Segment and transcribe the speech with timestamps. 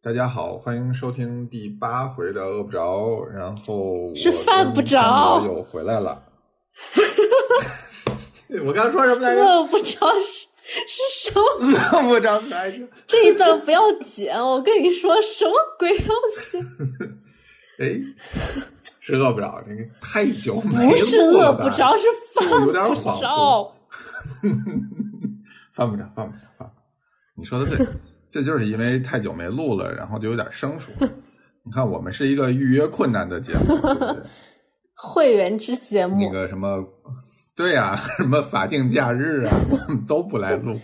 [0.00, 3.26] 大家好，欢迎收听第八回的饿不着。
[3.34, 6.22] 然后是犯不着又回来了。
[8.64, 9.44] 我刚说什么来着？
[9.44, 10.06] 饿不着
[10.62, 11.98] 是是什么？
[11.98, 12.88] 饿不着还是？
[13.08, 16.58] 这一段不要剪，我跟你说什么鬼东西？
[17.82, 18.00] 哎，
[19.00, 22.06] 是饿不着，这个太久没不是饿不着，是
[22.36, 23.74] 犯有点不恍着。
[25.74, 26.70] 犯不着，犯不着，犯不着。
[27.34, 27.86] 你说的对，
[28.30, 30.90] 这就是因为太久没录了，然后就有点生疏。
[31.64, 34.16] 你看，我们是一个预约困难的节目，对不对？
[34.94, 36.82] 会员制节目那个什么，
[37.54, 40.78] 对呀、 什么法定假日啊，我们都不来录。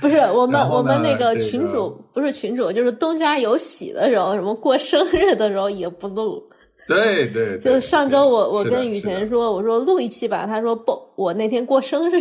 [0.00, 6.42] 不是我们我们那个这个群主不是群主，就是东家有喜的时候，什么过生日的时候也不录。
[6.88, 12.20] 对对，对就上周我我跟雨田说，我说录一期吧，他说不，我那天过生日。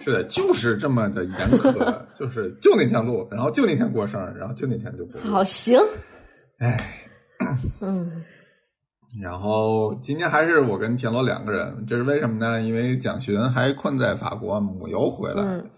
[0.00, 5.24] 是的，就是这么的严苛，就是就那天录，然后就那天过生日，然后就那天就不录。
[5.24, 5.78] 好行，
[6.58, 6.76] 哎，
[7.80, 8.24] 嗯，
[9.20, 12.60] 然后今天还是我跟田螺两个人，这是为什么呢？
[12.62, 15.70] 因为蒋寻还困在法国母游回来，嗯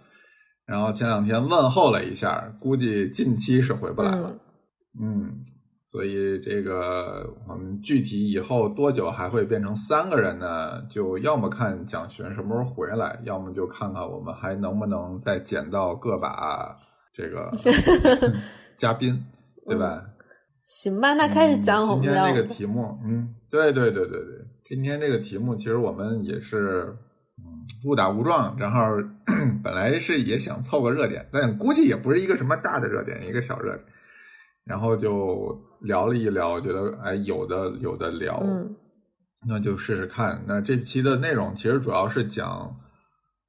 [0.67, 4.35] 然后前两天问候了一下，估计近期是回不来了。
[4.99, 5.43] 嗯，
[5.95, 10.83] 所以这个我们具体以后多久还会变成三个人呢？
[10.91, 16.77] 就要么看蒋璇什么时候回来，要么就看看我们还能不能再捡到个把
[17.13, 17.49] 这个
[18.77, 19.25] 嘉宾，
[19.69, 20.03] 对吧？
[20.65, 26.93] 行吧，那开始讲我们嗯今天这个题目，嗯，对对对对对，今天这个题目其实我们也是，
[27.39, 28.85] 嗯，误打误撞，正好
[29.63, 33.85] 本来是也想凑个热点，但估计也不是一个什么大的热点，一个小热点，
[34.65, 38.75] 然后就聊了一聊，觉得哎有的有的聊，嗯
[39.47, 40.43] 那就试试看。
[40.47, 42.75] 那这期的内容其实主要是讲，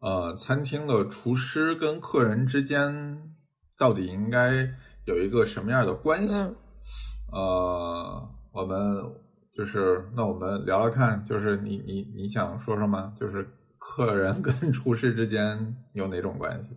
[0.01, 3.33] 呃，餐厅的厨师跟客人之间
[3.79, 4.69] 到底应该
[5.05, 6.35] 有一个什么样的关系？
[6.35, 6.55] 嗯
[7.31, 9.01] 呃，我们
[9.55, 13.13] 就是那我们聊聊看，就是你你你想说什么？
[13.17, 13.49] 就是
[13.79, 16.69] 客人跟 厨师之间有哪种关系？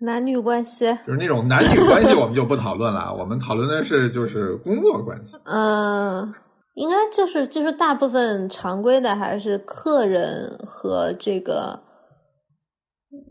[0.00, 3.12] 男女关系，就是那种男女关系，我们就不讨论了。
[3.18, 5.36] 我们讨论的是就是工作关系。
[5.44, 6.34] 嗯，
[6.74, 11.80] 应该就是就是大部分常规的还是客人和这个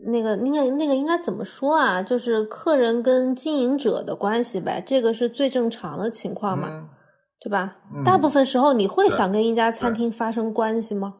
[0.06, 2.02] 那个那个那个应该怎么说啊？
[2.02, 6.88] 就是客人跟经营者的关系呗，这个是最正常的情况嘛，嗯
[7.40, 7.76] 对吧？
[7.94, 11.14] 嗯大部分时候你会想跟一家餐厅发生关系吗？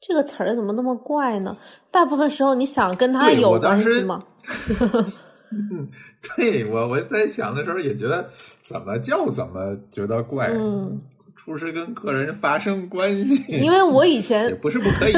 [0.00, 1.56] 这个词儿怎么那么怪呢？
[1.90, 4.22] 大部分时候你想跟他有关系吗？
[5.50, 5.88] 嗯，
[6.36, 8.28] 对我我在想的时候也觉得
[8.62, 10.48] 怎么叫怎么觉得怪。
[10.52, 11.00] 嗯，
[11.34, 15.14] 厨师跟客人发生关系，因为我以也前不是不可以。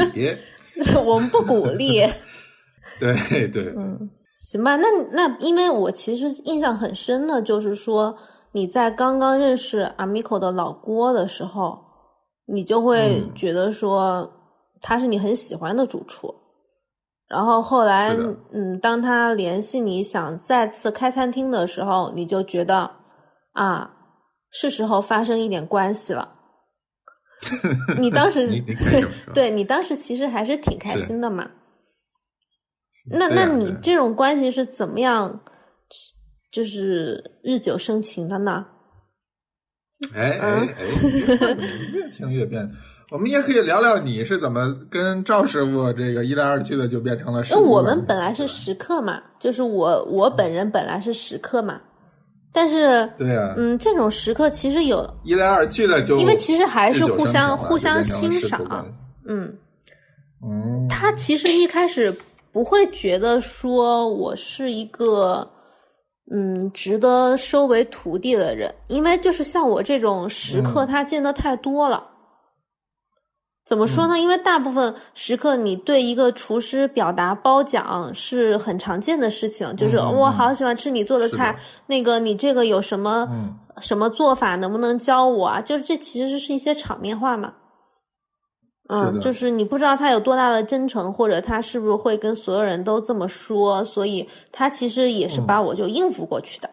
[1.05, 2.01] 我们不鼓励。
[2.99, 8.15] 对对，嗯，行吧，那那因为我其实印象很深的，就是说
[8.53, 11.77] 你在刚刚认识 Amico 的老郭的时候，
[12.45, 14.31] 你就会嗯觉得说
[14.81, 16.33] 他是你很喜欢的主厨，
[17.27, 18.09] 然后后来
[18.51, 22.89] 嗯，当他联系你想再次开餐厅的时候，你就觉得
[23.53, 23.89] 啊，
[24.51, 26.35] 是时候发生一点关系了。
[27.97, 28.49] 你当时。
[29.33, 31.49] 对你当时其实还是挺开心的嘛。
[33.09, 35.41] 那对那你这种关系是怎么样，
[36.51, 38.65] 就是日久生情的呢？
[40.13, 40.85] 哎嗯哎哎，
[41.93, 42.69] 越听越变。
[43.11, 51.77] 我们也可以聊聊你是怎么跟赵师傅这个一来二去的就变成了师因为我们本来是食客嘛，就是我我本人本来是食客嘛，
[52.53, 58.85] 但是对呀，嗯，这种食客其实有，一来二去的就因为其实还是互相互相欣赏
[59.27, 59.53] 嗯，
[60.41, 62.17] 嗯，他其实一开始
[62.53, 65.45] 不会觉得说我是一个
[66.31, 72.07] 嗯值得收为徒弟的人，因为就是像我这种食客，嗯他见得太多了。
[73.65, 74.17] 怎么说呢？
[74.19, 81.57] 因为大部分时刻，你对一个厨师表达褒奖是很常见的事情，就是嗯嗯嗯我好喜欢吃你做的菜，
[81.87, 85.61] 那个你这个有什么、嗯什么做法，能不能教我啊？
[85.61, 87.53] 就是这其实是一些场面话嘛。
[88.89, 96.69] 嗯，就是你不知道他有多大的真诚，或者他是不是会跟所有人都这么说，所以他其实也是嗯把我就应付过去的。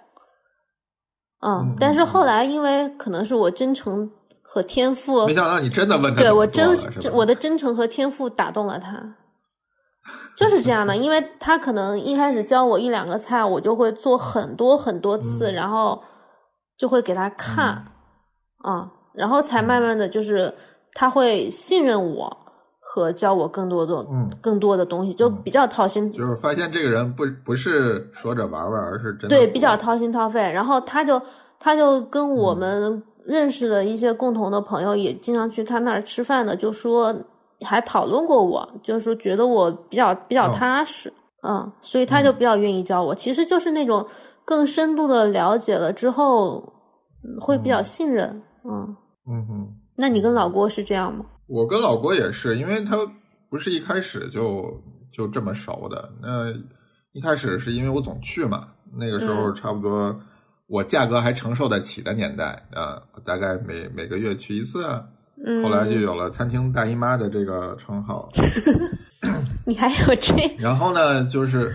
[1.40, 4.11] 嗯，嗯但是嗯后来因为可能是我真诚
[4.58, 6.76] 和天赋，没想到你真的问他对我真
[7.12, 9.00] 我的真诚和天赋打动了他，
[10.37, 10.96] 就是这样的。
[10.96, 15.55] 因为他可能一开始教我一两个菜，我就会做很多很多次，嗯。
[15.55, 16.02] 然后
[16.76, 17.84] 就会给他看，
[18.62, 20.52] 啊、然后才慢慢的就是
[20.93, 22.37] 他会信任我
[22.81, 30.40] 和教我更多的嗯，更多的东西，就比较掏心，就是发现这个人不不是说着玩玩，而是真的对，比较掏心掏肺。
[30.40, 31.22] 然后他就
[31.61, 37.14] 他就跟我们认识的一些共同的朋友，也经常去他那儿吃饭的，就说
[37.60, 41.12] 还讨论过我，就是说觉得我比较比较哦踏实，
[41.46, 43.14] 嗯，所以他就比较愿意教我。
[43.14, 44.04] 其实就是那种
[44.46, 46.72] 更深度的了解了之后，
[47.22, 48.96] 嗯会比较嗯信任，嗯。
[49.30, 49.69] 嗯哼。
[49.94, 51.26] 那你跟老郭是这样吗？
[51.48, 52.96] 我跟老郭也是，因为他
[53.50, 54.64] 不是一开始就
[55.12, 56.10] 就这么熟的。
[56.22, 56.50] 那
[57.12, 60.19] 一开始是因为我总去嘛，那个时候嗯差不多
[60.69, 64.85] 我价格还承受得起的年代啊、大概每每个月去一次
[65.62, 68.29] 后来就有了餐厅大姨妈的这个称号。
[69.67, 71.73] 你还有这， 然后呢，就是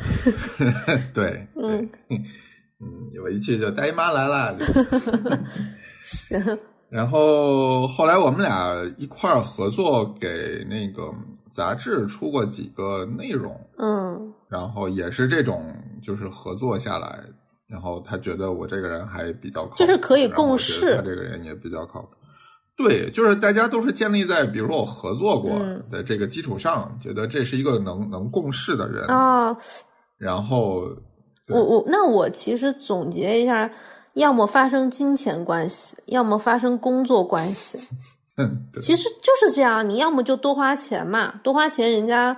[1.14, 2.18] 对，嗯对
[2.80, 4.58] 嗯，有一期就大姨妈来了。
[6.90, 11.12] 然后后来我们俩一块儿合作，给那个
[11.50, 17.20] 杂志出过几个内容，嗯然后也是这种就是合作下来，
[17.74, 22.10] 然后他觉得我这个人还比较靠谱，就是可以共事他这个人也比较靠谱。
[22.78, 29.58] 对，就是大家都是建立在比如说我合作过嗯的这个基础上，觉得这是一个能能共事的人，啊，
[30.20, 30.84] 然后
[31.50, 33.72] 我我那我其实总结一下，
[34.14, 37.80] 要么发生金钱关系，要么发生工作关系。
[38.72, 42.36] 对其实就是这样，你要么就多花钱嘛，多花钱，人家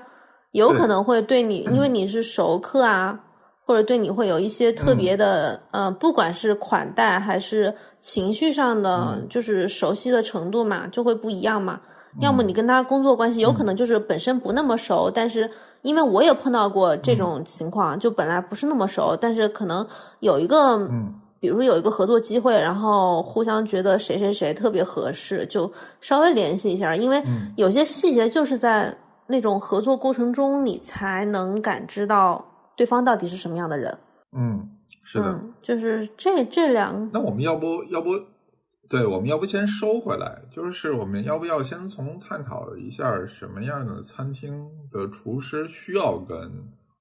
[0.51, 3.17] 有可能会对你， 因为你是熟客啊，
[3.65, 9.27] 或者对你会有一些特别的，呃，不管是款待还是情绪上的，嗯。
[9.27, 11.81] 就是熟悉的程度嘛，就会不一样嘛。
[12.21, 15.49] 要么你跟他工作关系有可能就是本身不那么熟，但是
[15.81, 19.85] 因为我也碰到过这种情况，就本来不是那么熟，但是可能
[20.19, 21.13] 有一个嗯。
[21.37, 25.71] 比如有一个合作机会，然后互相觉得谁谁谁特别合适，就
[26.01, 27.51] 稍微联系一下，因为嗯。
[27.55, 28.95] 有些细节就是在
[29.27, 32.43] 那种合作过程中，你才能感知到
[32.75, 33.97] 对方到底是什么样的人。
[34.37, 34.69] 嗯，
[35.03, 35.25] 是的。
[35.25, 38.11] 嗯，就是这这两那我们要不要不，
[38.89, 40.41] 对，我们要不先收回来？
[40.51, 46.37] 就是我们要不要先从探讨一下什么样的餐厅的厨师需要跟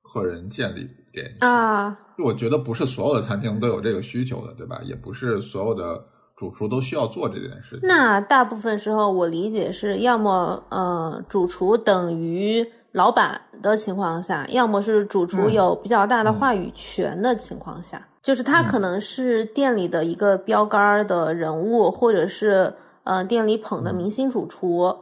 [0.03, 1.39] 客人建立联系？
[1.41, 4.81] 啊，我觉得不是所有的餐厅都有这个需求的，对吧？
[4.85, 6.05] 也不是所有的
[6.37, 7.89] 主厨都需要做这件事情。
[7.89, 24.97] 那大部分时候我理解是要么呃主厨等于老板的情况下，要么是主厨嗯有比较大的话语权的情况下，就是他可能是店里的一个标杆儿的人物，或者是呃店里捧的明星主厨。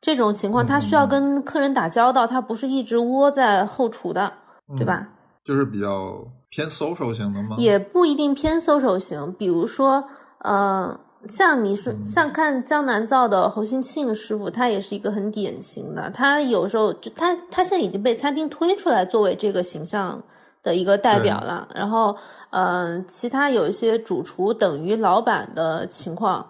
[0.00, 4.32] 这种情况，他需要跟客人打交道，他不是一直窝在后厨的，
[4.78, 5.06] 对吧？
[5.44, 7.56] 就是比较偏 social 型的吗？
[7.58, 10.02] 也不一定偏 social 型，比如说，
[10.38, 10.98] 呃，
[11.28, 16.10] 像你说，像看江南造的侯新庆师傅，他也是一个很典型的。
[16.10, 20.20] 他有时候就他他现在已经被餐厅推出来作为这个形象
[20.62, 21.68] 的一个代表了。
[21.74, 22.16] 然后，
[22.50, 26.44] 呃，其他有一些主厨等于老板的情况，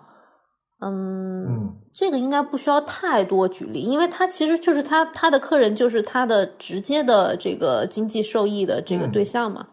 [0.80, 9.66] 嗯，嗯这个应该不需要太多举例，因为他其实就是他他的客人就是他的直接的这个经济受益的这个嗯对象嘛。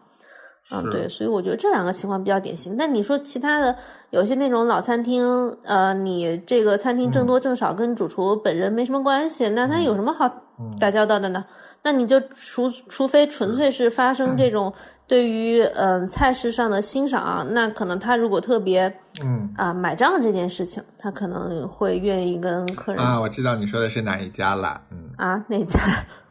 [0.70, 2.76] 啊，是对，所以我觉得这两个情况比较典型。
[2.76, 3.76] 但你说其他的，
[4.10, 5.24] 有些那种老餐厅，
[5.64, 10.26] 呃，你这个餐厅挣多挣少跟主厨本人没什么关系，那他有什么好
[10.58, 11.44] 嗯打交道的呢？
[11.82, 14.70] 那你就除除非纯粹是发生这种
[15.06, 18.86] 对于嗯、呃菜式上的欣赏，那可能他如果特别
[19.24, 24.80] 嗯啊、买账这件事情，他可能会愿意跟客人啊，我知道你说的是哪一家了。
[24.90, 25.80] 嗯，啊哪家？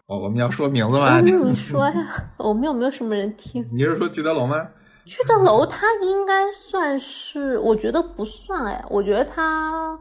[0.10, 1.20] 我我们要说名字吗？
[1.22, 1.94] 嗯， 你说呀，
[2.38, 3.64] 我们有没有什么人听？
[3.72, 4.68] 你是说聚德楼吗？
[5.06, 9.98] 聚德楼它应该算是，我觉得不算哎，我觉得它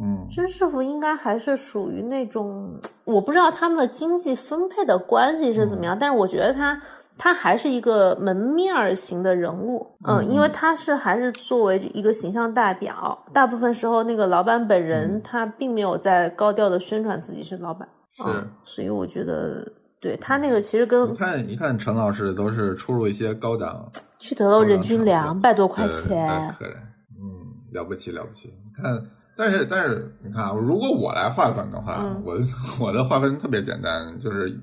[0.00, 6.80] 嗯甄师傅应该还是属于那种， 我不知道他们的经济分配的关系是怎么样，但是我觉得他
[7.18, 19.66] 他还是一个门面儿型的人物，嗯，嗯因为他是还是作为一个形象代表，大部分时候那个老板本人嗯他并没有在高调的宣传自己是老板，是嗯所以我觉得
[20.00, 26.76] 对他那个其实跟你看一看，陈老师都是出入一些高档聚德楼人均两百多块钱，客人，
[27.18, 28.48] 嗯，了不起了不起。
[28.48, 29.00] 你看，
[29.36, 32.38] 但是但是你看啊，如果我来划分的话，嗯我
[32.84, 34.58] 我的划分特别简单，就是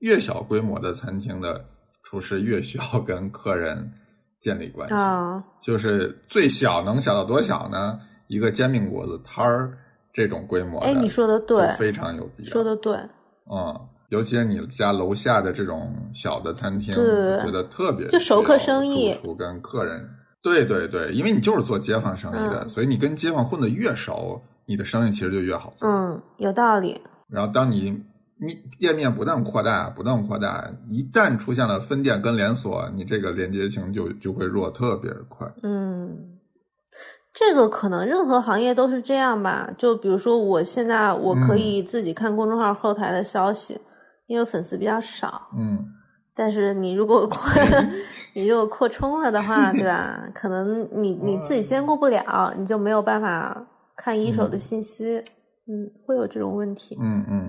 [0.00, 1.64] 越小规模的餐厅的
[2.02, 3.90] 厨师越需要跟客人
[4.40, 4.94] 建立关系。
[4.94, 7.98] 啊，就是最小能小到多小呢？
[8.28, 9.76] 一个煎饼果子摊儿
[10.12, 12.50] 这种规模的，哎，你说的对，非常有必要。
[12.50, 12.96] 说的对，
[13.50, 20.08] 嗯，尤其是你家楼下的这种小的餐厅，我觉得特别就熟客生意主厨跟客人，
[20.42, 25.88] 对对对，因为你就是做街坊生意的，嗯所以你跟街坊混的越熟，你的生意其实就越好做。
[25.88, 27.00] 嗯，有道理。
[27.28, 27.90] 然后当你
[28.42, 35.46] 你店面不断扩大，不断扩大，一旦出现了分店跟连锁，你这个连接性就就会弱特别快。
[35.62, 36.16] 嗯，
[37.32, 39.70] 这个可能任何行业都是这样吧。
[39.78, 43.80] 就比如说，我现在我可以自己看公众号后台的消息，
[44.26, 45.48] 因为粉丝比较少。
[45.56, 45.78] 嗯，
[46.34, 47.50] 但是你如果扩
[48.34, 50.28] 你如果扩充了的话，对吧？
[50.34, 55.18] 可能你 你自己兼顾不了，你就没有办法看一手的信息。
[55.66, 56.96] 嗯，会有这种问题。
[57.00, 57.42] 嗯嗯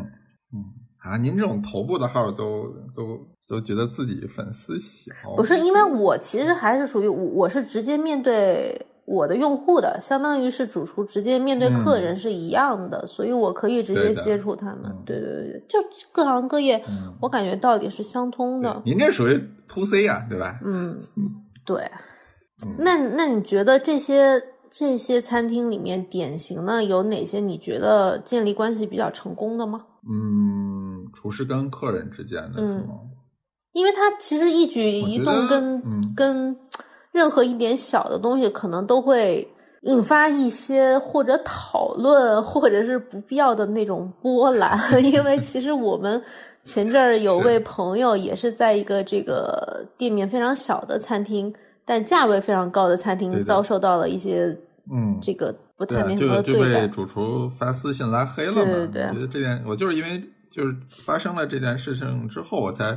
[0.54, 0.64] 嗯
[1.04, 3.18] 啊，您这种头部的号都都
[3.50, 5.12] 都觉得自己粉丝小？
[5.36, 14.96] 不是，因为我其实还是属于我我是直接面对我的用户的，相当于是主厨直接面对客人是一样的，所以我可以直接接触他们。
[15.06, 15.80] 对对对，就
[16.12, 16.84] 各行各业，
[17.20, 18.82] 我感觉道理是相通的。
[18.86, 20.60] 您这属于 to C 呀，对吧？
[20.64, 21.00] 嗯，
[21.66, 21.90] 对。
[22.78, 24.42] 那那你觉得这些？
[24.74, 27.42] 这些餐厅里面典型的有哪些？
[27.42, 29.82] 你觉得建立关系比较成功的吗？
[30.10, 33.02] 嗯，厨师跟客人之间的是吗？
[33.74, 36.56] 因为他其实一举一动跟跟
[37.12, 39.48] 任何一点小的东西，可能都会
[39.82, 44.80] 引发一些或者讨论， 或者是不必要的那种波澜。
[45.04, 46.22] 因为其实我们
[46.64, 51.54] 前阵儿有位朋友也是在一个这个店面非常小的餐厅。
[51.84, 54.56] 但价位非常高的餐厅遭受到了一些，
[54.94, 58.64] 嗯，这个不太那什么对待，就被主厨发私信拉黑了嘛。
[58.64, 62.96] 对对对，我觉得这件，我就是因为就是发生了这件事情之后，我才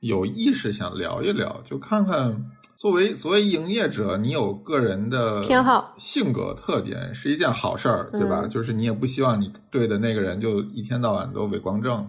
[0.00, 2.44] 有意识想聊一聊，就看看
[2.76, 8.46] 作为作为营业者，你有个人的偏好、性格特点是一件好事儿，对吧？
[8.46, 12.08] 就是你也不希望你对的那个人就一天到晚都伪光正。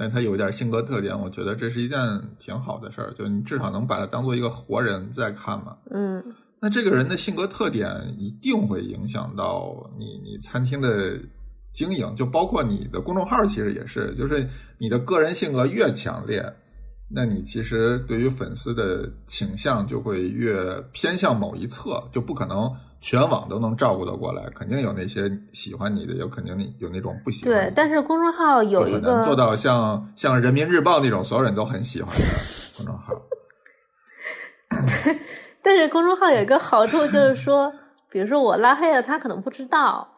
[0.00, 1.98] 但他有点性格特点，我觉得这是一件
[2.38, 5.76] 挺好的事儿，就你至少能把他当做一个活人在看嘛。
[5.90, 6.22] 嗯，
[6.60, 11.18] 那这个人的性格特点一定会影响到你你餐厅的
[11.74, 16.44] 经营，就包括你的公众号，其实也是，就是你的个人性格越强烈，
[17.10, 22.74] 那你其实对于粉丝的倾向就会越偏向某一侧，就不可能。
[23.00, 27.54] 全网都能照顾得过来，肯定有那些喜欢你的，有肯定有那种不喜欢。
[27.54, 32.24] 对，但是公众号有一个做到像像人民日报那种所有人都很喜欢的
[32.76, 33.14] 公众号。
[35.62, 37.72] 但是公众号有一个好处就是说，
[38.10, 40.08] 比如说我拉黑了，他可能不知道。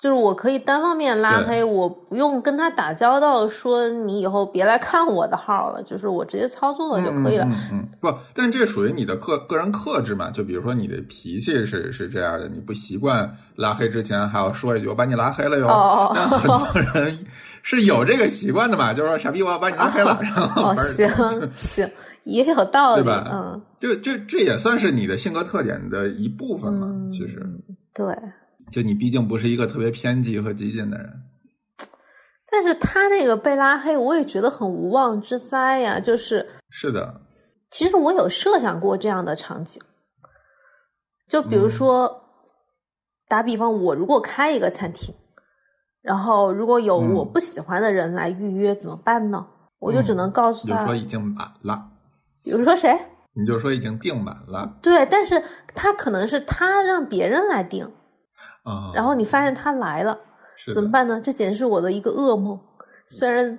[0.00, 7.44] 就是我可以单方面拉黑，我不用跟他打交道，说你以后别来看我的号了，就是我直接操作了就可以了。
[7.44, 10.30] 嗯嗯，不，但这属于你的个个人克制嘛？
[10.30, 15.68] 就比如说你的脾气是是这样的，你不习惯拉黑之前还要说一句“我把你拉黑了哟”。
[15.68, 17.18] 哦 但很多人
[17.62, 21.06] 是有这个习惯的嘛，就是说傻逼，我要把你拉黑了，然后行
[21.54, 21.90] 行
[22.24, 23.28] 也有道理，对吧？
[23.30, 27.46] 嗯，就就这也算是你的性格特点的一部分嘛，其实
[27.92, 28.06] 对。
[28.70, 31.22] 就你毕竟不是一个特别偏激和激进的人，
[32.50, 35.98] 但是他那个被拉黑，我也觉得很无妄之灾呀。
[36.00, 37.20] 就是是的，
[37.70, 39.82] 其实我有设想过这样的场景，
[41.28, 42.24] 就比如说，
[43.28, 45.14] 打比方，我如果开一个餐厅，
[46.02, 49.46] 然后如果有我不喜欢的人来预约，怎么办呢？
[49.78, 51.90] 我就只能告诉他，比如说已经满了，
[52.44, 52.98] 比如说谁？
[53.32, 54.76] 你就说已经订满了。
[54.82, 55.42] 对，但是
[55.74, 57.90] 他可能是他让别人来订。
[58.62, 60.18] 啊，然后你发现他来了，
[60.74, 61.20] 怎么办呢？
[61.22, 62.58] 这简直是我的一个噩梦。
[63.06, 63.58] 虽然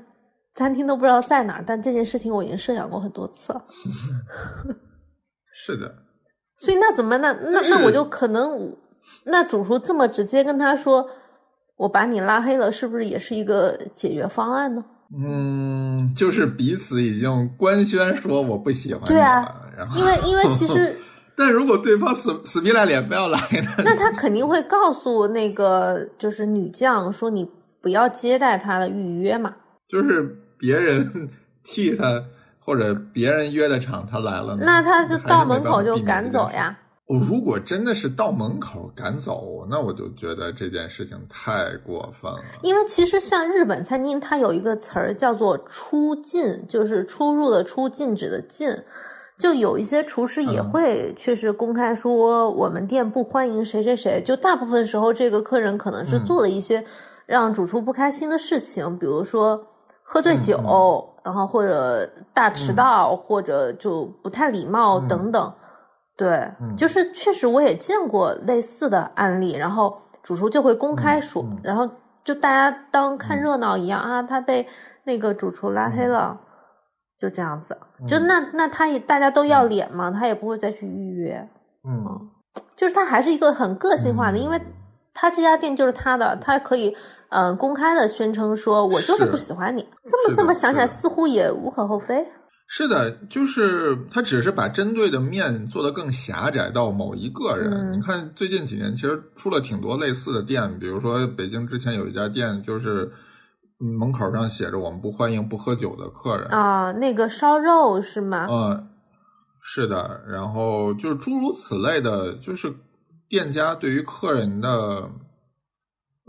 [0.56, 3.64] 餐厅都不知道在哪儿，但这件事情我已经设想过很多次了。
[5.54, 5.92] 是的。
[6.58, 8.76] 所以那怎么那那那我就可能，
[9.26, 11.06] 那主厨这么直接跟他说，
[11.76, 14.84] 我把你拉黑了，是不是也是一个解决方案呢？
[15.18, 19.44] 嗯，就是彼此已经官宣说我不喜欢对啊，
[19.76, 20.96] 然后因为因为其实。
[21.36, 23.72] 但如果对方死死皮赖脸非要来呢？
[23.84, 27.50] 那他肯定会告诉那个就是女将说：“你
[27.82, 29.56] 不要接待他的预约嘛。”
[29.90, 31.30] 就是别人
[31.64, 32.24] 替他
[32.60, 36.78] 或者别人约的场，他来了，那他就到门口就赶走呀。
[37.08, 42.40] 我如果真的是到门口赶走，那我就觉得这件事情太过分了。
[42.62, 48.70] 因为其实像日本餐厅，它有一个词儿叫做“出禁”，就是出入的出，禁止的禁。
[49.42, 54.22] 就有一些厨师也会确实公开说，我们店不欢迎谁谁谁。
[54.22, 56.84] 就大部分时候，这个客人可能是做了一些
[57.26, 59.66] 让主厨不开心的事情，比如说
[60.04, 60.60] 喝醉酒，
[61.24, 65.52] 然后或者大迟到，或者就不太礼貌等等。
[66.16, 71.90] 对，就是确实我也见过类似的案例，然后主厨就会公开说，然后
[72.24, 74.68] 就大家当看热闹一样啊，他被
[75.04, 76.40] 那个主厨拉黑了。
[77.22, 81.48] 就这样子，就那那他也大家都要脸嘛，他也不会再去预约。
[81.88, 82.30] 嗯，
[82.76, 84.60] 就是他还是一个很个性化的，因为
[85.14, 86.90] 他这家店就是他的，他可以
[87.30, 89.88] 嗯、呃公开的宣称说，我就是是不喜欢你。
[90.06, 92.26] 这么这么想起来，似乎也无可厚非。
[92.68, 97.72] 是的，就是他只是把针对的面做得更狭窄到某一个人。
[97.72, 103.12] 嗯你看最近几年其实出了挺多类似的店，比如说北京之前有一家店，就是嗯
[103.82, 106.48] 门口上写着“我们不欢迎不喝酒的客人”。
[106.54, 108.48] 啊，那个烧肉是吗？
[108.50, 108.90] 嗯，
[109.60, 112.74] 是的，然后就是诸如此类的，就是
[113.28, 115.10] 店家对于客人的，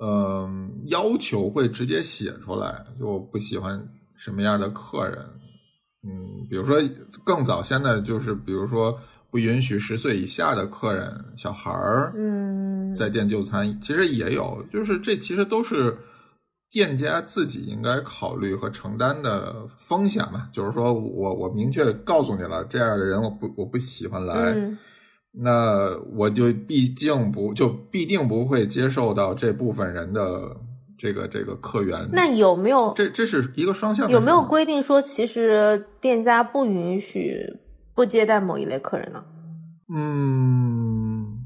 [0.03, 5.19] 嗯、要求会直接写出来，就我不喜欢什么样的客人，
[6.05, 6.81] 嗯，比如说
[7.25, 8.99] 更早现在就是，比如说
[9.31, 15.97] 不允许十岁以下的客人、小孩儿，嗯，在店就餐，其实也有，就是这其实都是
[16.73, 20.49] 店家自己应该考虑和承担的风险嘛。
[20.53, 24.77] 就是说我我明确告诉你了，这样的人我不我不喜欢来，嗯
[25.35, 30.55] 那我就毕竟不就必定不会接受到这部分人的
[30.99, 31.99] 这个这个客源。
[32.13, 37.35] 那有没有这这是一个双向的有没有规定说，其实店家不允许
[37.95, 39.25] 不接待某一类客人呢？
[39.95, 41.39] 嗯，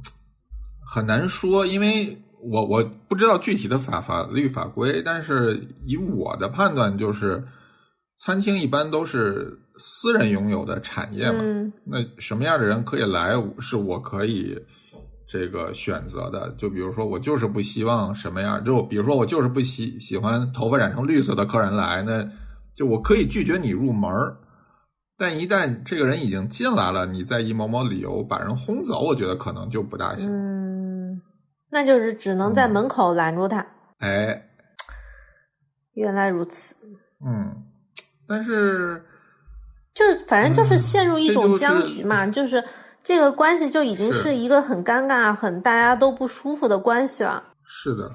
[0.84, 2.16] 很难说，因为
[2.50, 7.44] 我我不知道具体的法法律法规，但是以我的判断，就是
[8.18, 11.38] 餐厅一般都是私人拥有的产业嘛。
[11.40, 14.56] 嗯那什么样的人可以来，是我可以
[15.26, 16.54] 这个选择的。
[16.56, 22.26] 就比如说，我就是不希望什么样，就比如说我就是不喜喜欢头发染成绿色的客人来，那
[22.74, 24.36] 就我可以拒绝你入门儿。
[25.18, 30.30] 但一旦这个人已经进来了，你再以某某理由把人轰走，我觉得可能就不大行。
[30.30, 30.55] 嗯，
[31.70, 33.66] 那就是只能在门口拦住他。
[33.98, 34.48] 哎，
[35.94, 36.74] 原来如此，
[37.24, 37.64] 嗯，
[38.26, 39.04] 但是
[39.94, 42.62] 就是反正就是陷入一种僵局嘛，就是
[43.02, 47.42] 这个关系就已经是是一个很尴尬、很大家都不舒服的关系了。
[47.64, 48.14] 是的，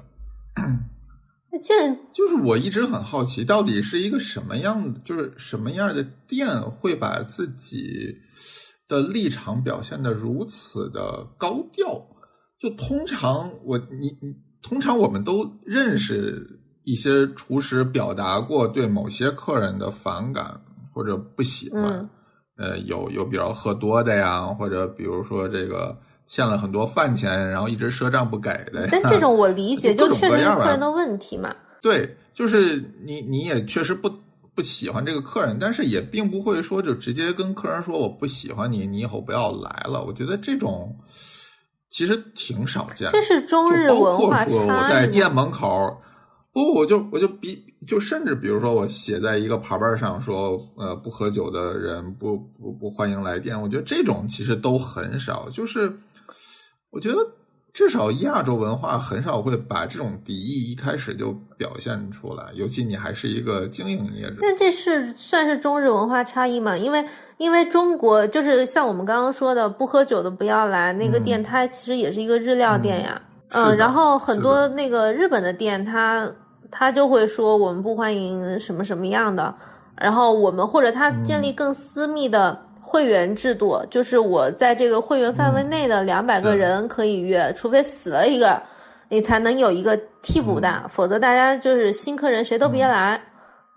[1.50, 8.16] 那这就是我一直很好奇，到底是一个什么样，就是什么样的店会把自己
[8.86, 12.06] 的立场表现的如此的高调？
[12.62, 20.60] 就通常我你你通常我们都认识一些厨师表达过对某些客人的反感
[20.94, 22.08] 或者不喜欢，嗯
[22.56, 28.88] 呃，有有比较喝多的呀，或者比如说这个欠了很多饭钱，然后一直赊账不给的呀。
[28.92, 31.52] 但这种我理 解，就是客人的问题嘛。
[31.80, 34.08] 对，就是你你也确实不
[34.54, 40.04] 不喜欢这个客人，但是也并不会说就直接跟客人说我不喜欢你，你以后不要来了。
[40.04, 40.96] 我觉得这种
[41.92, 44.88] 其实挺少见的，这是中日就包文化括说我差异嘛。
[44.88, 46.00] 在店门口，
[46.50, 53.60] 不，我就我就比就甚至比如说我写在一个牌牌上说，呃，不喝酒的人不不不欢迎来电。
[53.60, 55.92] 我觉得这种其实都很少，就是
[56.90, 57.18] 我觉得
[57.72, 64.36] 至少亚洲文化很少会把这种敌意一开始就表现出来，尤其你还是一个经营业者。
[64.40, 66.76] 那这是算是中日文化差异吗？
[66.76, 67.02] 因为
[67.38, 73.20] 因为中国就是像我们刚刚说的，不喝酒的不要来那个店，嗯它其实也是一个日料店呀。
[73.50, 76.30] 是的然后很多那个日本的店，它
[76.70, 79.54] 它就会说我们不欢迎什么什么样的，
[79.96, 88.60] 然后我们或者它建嗯立更私密的会员制度，就是我在这个会员范围内的两百个人可以约，除非死了一个，
[89.08, 90.88] 你才能有一个替补的，嗯。
[90.88, 93.20] 否则大家就是新客人谁都别来。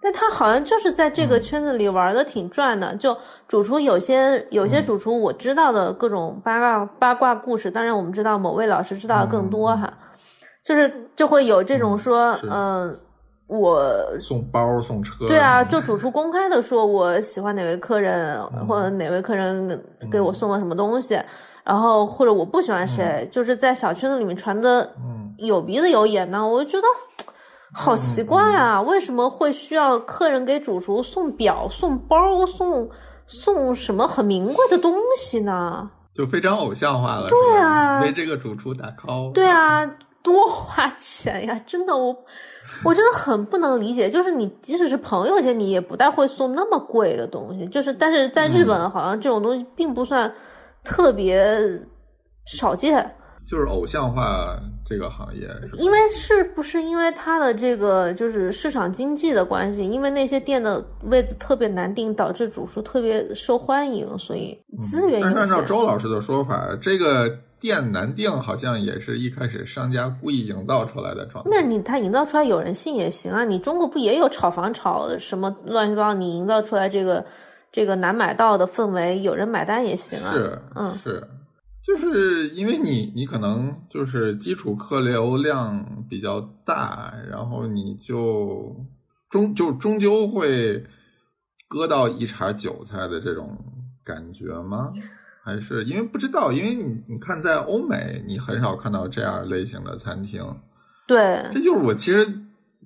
[0.01, 1.29] 但他好像就是在这嗯。
[1.29, 3.15] 个圈子里玩的挺转的，就
[3.47, 4.85] 主厨有些有些嗯。
[4.85, 9.93] 主厨我知道的各种八卦八卦故事，当然我们知道某位老师知道的更多哈，
[10.63, 12.99] 就是就会有这种说，嗯、
[13.47, 13.79] 我
[14.19, 21.21] 送包送车，对啊，就主厨公开的说我喜欢哪位客人，嗯或者哪位客人给我送了什么东西，
[21.63, 26.87] 然后或者我不喜欢谁，就是在小圈子里面传的嗯有鼻子有眼呢，我就觉得
[27.71, 32.89] 好奇怪啊，为什么会需要客人给主厨送表、送包、送
[33.27, 35.91] 送什么很名贵的东西呢？
[36.15, 37.27] 就非常偶像化了。
[37.27, 39.33] 对啊为这个主厨打 call。
[39.33, 39.85] 对啊，
[40.25, 41.57] 多花钱呀！
[41.65, 42.13] 真的，我
[42.83, 44.09] 我真的很不能理解。
[44.09, 47.67] 就是你即使是朋友间，你也不太会送那么贵的东西。
[47.67, 50.33] 就是，但是在日嗯本，好像这种东西并不算
[50.83, 51.55] 特别
[52.47, 53.15] 少见。
[53.47, 54.43] 就是偶像化
[54.83, 65.61] 这个行业，因为是不是因为它的这个就是市场经济的关系，因为那些店的位置特别难定，导致主厨特别受欢迎，所以资源嗯但是按照。
[65.61, 67.29] 周老师的说法，这个
[67.65, 71.49] 店难定好像也是一开始商家故意营造出来的状态。
[71.51, 77.25] 那你他营造出来有人信也行啊，你中国不也有炒房炒什么乱七八糟，你营造出来这个
[77.71, 80.31] 这个难买到的氛围，有人买单也行啊。
[80.31, 81.27] 是嗯是，
[81.83, 88.75] 就是因为你你可能就是基础客流量比较大，然后你就
[89.31, 90.85] 终就终究会
[91.67, 93.57] 割到一茬韭菜的这种
[94.03, 94.93] 感觉吗？
[95.45, 96.51] 还是因为不知道？
[96.51, 100.43] 因为你你看，在欧美你很少看到这样类型的餐厅。
[101.05, 102.27] 对，这就是我其实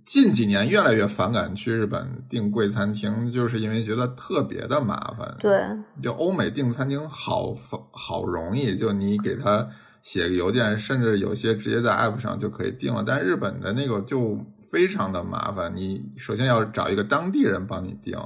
[0.03, 5.37] 近几年越来越反感去日本订贵餐厅，就是因为觉得特别的麻烦。
[5.39, 5.63] 对，
[6.03, 7.55] 就欧美订餐厅好
[7.91, 9.65] 好容易，就你给他
[10.01, 13.05] 写个邮件，甚至有些直接在 app 上就可以订了。
[13.07, 14.37] 但日本的那个就
[14.69, 18.19] 非常的麻烦，你首先要找一个当地人帮你订。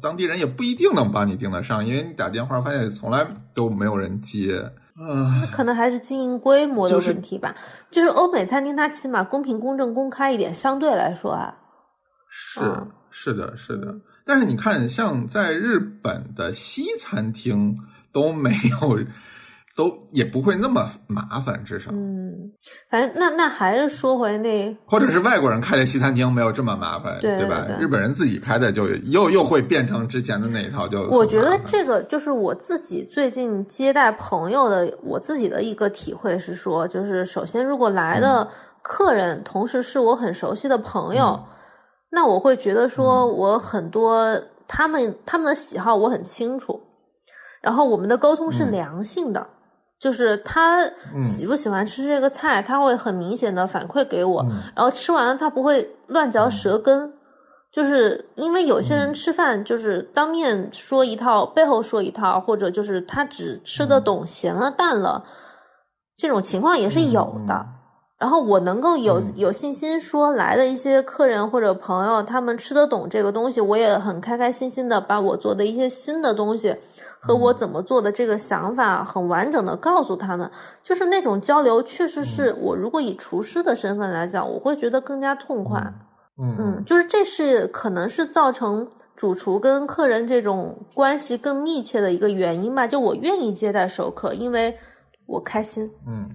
[0.00, 4.70] 当地人也不一定能帮你订得上，因为你打电话发现从来都没有人接。
[5.00, 7.54] 嗯，可能还是经营规模的问题吧。
[7.90, 11.54] 就是欧美餐厅，它起码公平、公正、公开一点，相对来说啊。
[12.28, 12.60] 是
[13.10, 13.94] 是的，是的。
[14.24, 17.76] 但是你看，像在日本的西餐厅
[18.12, 18.98] 都没有。
[19.80, 22.52] 都也不会那么麻烦，至少嗯，
[22.90, 27.66] 反正那那还是说回那，或者是外国人开的西餐厅没有这么麻烦，对吧？
[27.80, 38.46] 日本人自己开的就又又会变成之前的那一套，就我觉得这个就是我自己最近接待朋友的，我自己的一个体会是说，就是首先如果来的
[38.82, 41.42] 客人同时是我很熟悉的朋友，
[42.10, 44.38] 那我会觉得说我很多
[44.68, 46.78] 他们他们的喜好我很清楚，
[47.62, 49.46] 然后我们的沟通是良性的。
[50.00, 50.82] 就是他
[51.22, 54.42] 喜不喜欢吃这个菜，他会很明显的反馈给我，
[54.74, 57.12] 然后吃完了他不会乱嚼舌根，
[57.70, 65.22] 就是因为有些人吃饭就是当面说一套，背后说一套，或者就是他只吃得懂咸了淡了，
[66.16, 67.66] 这种情况也是有的。
[68.20, 76.76] 然后我能够有有信心说来的一些客人或者朋友，他们吃得懂这个东西，我也很开开心心的把我做的一些新的东西。
[77.22, 80.50] 和我怎么做的这个想法很完整的告诉他们，
[80.82, 85.78] 就是那种交流，确实是我如果以厨师的身份来讲，我会觉得更加痛快。
[86.38, 92.86] 嗯嗯，就是这是可能是造成主厨跟客人这种关系更密切的一个原因吧。
[92.86, 94.74] 就我愿意接待熟客，因为
[95.26, 95.90] 我开心。
[96.06, 96.30] 嗯，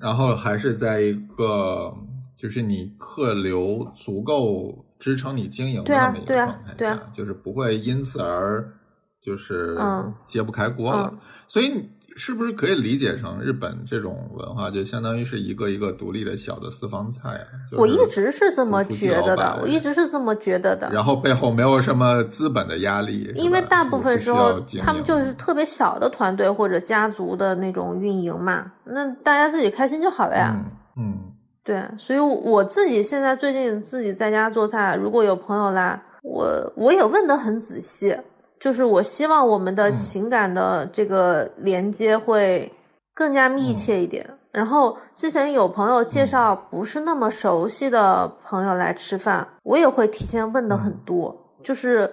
[0.00, 1.94] 然后还是在一个
[2.36, 8.72] 就是你客流足够支撑你经营的那么一个状态下，就是不会因此而。
[9.22, 9.78] 就是
[10.26, 11.12] 揭不开锅了，
[11.46, 17.40] 所以是不是可以理解成日本这种文化，就相当于是一个一个独立的小的私房菜？
[17.76, 20.90] 我一直是这么觉得的，我一直是这么觉得的。
[20.92, 30.54] 然后背后没有什么资本的压力，因为大部分时候他们就是特别小的团队或者家族的那种运营嘛，那大家自己开心就好了呀。
[30.96, 31.32] 嗯，
[31.64, 38.16] 对，所以我自己现在最近自己在家做菜，如果有朋友来，我我也问的很仔细。
[38.60, 42.70] 就是我希望我们的情感的这个连接会
[43.14, 44.28] 更加密切一点。
[44.52, 51.34] 然后之前有朋友介绍不是那么熟悉的朋友来吃饭，我也会提前问的很多。
[51.62, 52.12] 就是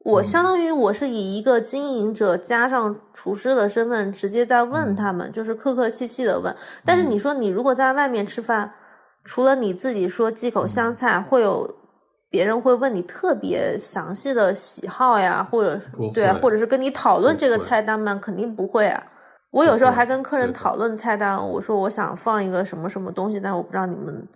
[0.00, 6.52] 我相当于我是以一个经营者加上厨师的身份，直接在问他们，就是客客气气的问。
[6.84, 8.72] 但是你说你如果在外面吃饭，
[9.22, 11.72] 除了你自己说忌口香菜，会有。
[12.32, 15.78] 别人会问你特别详细的喜好呀，或者
[16.14, 18.18] 对啊，或者是跟你讨论这个菜单吗？
[18.20, 19.00] 肯定不会啊。
[19.50, 24.26] 我有时候还跟客人讨论菜单，我说我想放一个什么什么东西，但我不知道你们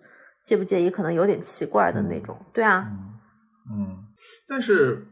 [0.44, 2.36] 介不介意，可能有点奇怪的那种。
[2.52, 2.86] 对啊，
[3.72, 3.96] 嗯，
[4.46, 5.06] 但是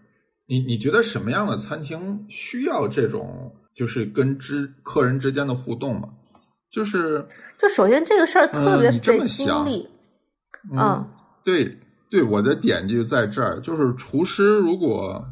[0.47, 6.11] 你你觉得什么样的餐厅需要这种就是跟之客人之间的互动吗？
[6.71, 7.25] 就是
[7.57, 9.89] 就首先这个事儿特别费精力，
[10.71, 11.09] 嗯，
[11.43, 11.79] 对。
[12.15, 15.27] 对，我的点就在这儿，就是厨师如果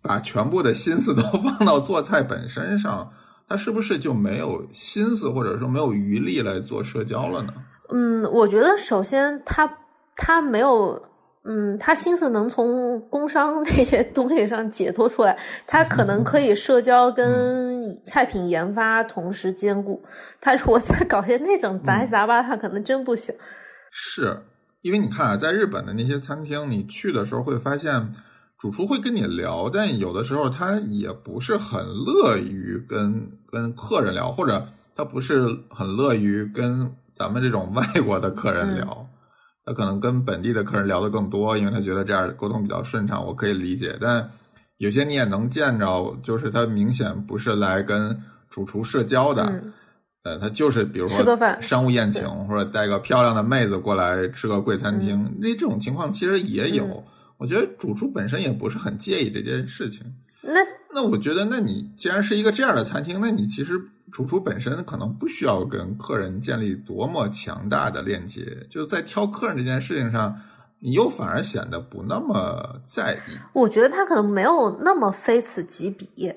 [0.00, 3.10] 把全部的心思都 放到做菜本身上，
[3.48, 7.52] 他是不是就没有心思或者说没有余力来做社交了呢？
[7.92, 9.68] 嗯，我觉得首先他
[10.14, 11.02] 他没有，
[11.42, 20.00] 嗯，他心思能从工商 那些东西上解脱出来，他可能可以社交跟菜品研发同时兼顾。
[20.40, 23.34] 他如果再搞些那种杂七杂八，他可能真不行。
[23.90, 24.40] 是。
[24.80, 28.12] 因为你看啊，在日本的那些餐厅，你去的时候会发现，
[28.58, 39.08] 主厨会跟你聊，但有的时候他也不是很乐于跟跟客人聊，或者他不是很乐于跟咱们这种外国的客人聊，
[39.64, 43.98] 他可能跟本地的客人聊的更多，因为他觉得这样沟通比较顺畅，我可以理解。
[44.00, 44.30] 但
[44.76, 49.62] 有些你也能见着，就是他明显不是来跟主厨社交的。
[50.28, 57.02] 呃，他就是比如说吃个饭商务宴请，或者带个漂亮的妹子过来吃个贵餐厅，那这种情况其实也有。
[57.38, 60.02] 我觉得主厨本身也不是很介意这件事情。
[60.42, 60.60] 那
[60.92, 70.36] 那我觉得，那你既然是一个这样的餐厅，那你其实主厨本身可能不需要跟客人建立多么强大的链接，就是在挑客人这件事情上，
[70.80, 73.38] 你又反而显得不那么在意。
[73.52, 76.32] 我觉得他可能没有那么非此即彼，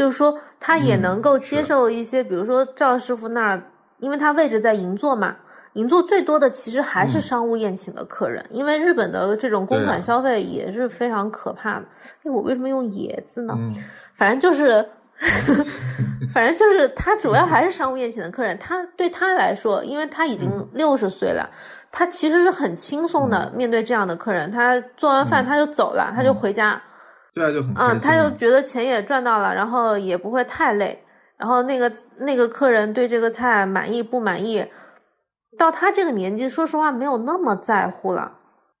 [0.00, 3.62] 就是说他也能够接受一些，比如说赵师傅那儿，
[3.98, 5.36] 因为他位置在银座嘛。
[5.74, 11.84] 银座最多的其实还是商务宴请的客人，因为日本的这种公款消费也是非常可怕的。
[12.24, 13.54] 哎，我为什么用“野”字呢？
[14.14, 14.88] 反正就是，
[16.32, 18.58] 反正就是他主要还是商务宴请的客人。
[18.58, 21.50] 他对他来说，因为他已经六十岁了，
[21.92, 24.50] 他其实是很轻松的面对这样的客人。
[24.50, 26.80] 他做完饭他就走了，他就回家。
[27.34, 31.04] 对啊，就很嗯，他就觉得钱也赚到了，然后也不会太累。
[31.36, 34.66] 然后那个那个客人对这个菜满意不满意？
[35.58, 38.32] 到他这个年纪，说实话没有那么在乎了。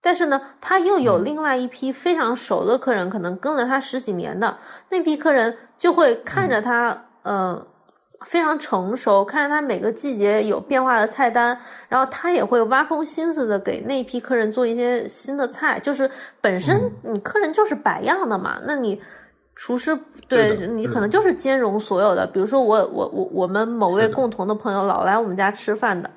[0.02, 4.56] 但是呢，他又有另外一批非常熟的客人，可能跟了他十几年的
[4.88, 7.66] 那批客人，就会看着他，嗯，
[8.24, 15.80] 非常成熟，看着他每个季节有变化的菜单，然后他也会挖空心思的给那批客人做一些新的菜。
[15.80, 19.00] 就是本身你客人就是百样的嘛，那你
[19.54, 22.26] 厨师对你可能就是兼容所有的。
[22.26, 26.10] 比如说我我我我们某位共同的朋友老来我们家吃饭的。